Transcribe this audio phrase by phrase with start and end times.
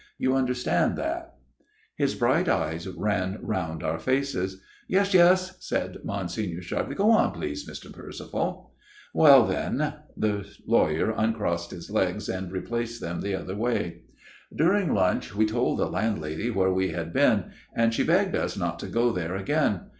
[0.17, 1.35] You understand that?"
[1.95, 7.69] His bright eyes ran round our faces." Yes, yes," said Monsignor sharply," go on, please,
[7.69, 7.93] Mr.
[7.93, 8.71] Percival.""
[9.15, 9.93] WeU then!"
[10.27, 13.75] The lawyer uncrossed his legs and replaced them the other way.
[13.75, 13.77] MR.
[13.77, 18.03] PERCIVAL'S TALE 273" During lunch we told the landlady where we had been; and she
[18.03, 19.81] begged us not to go there again.